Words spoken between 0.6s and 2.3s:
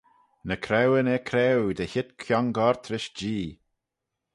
craueyn er-creau dy heet